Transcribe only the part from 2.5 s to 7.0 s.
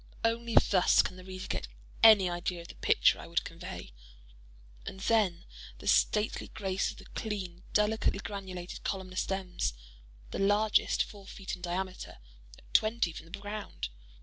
of the picture I would convey. And then the stately grace of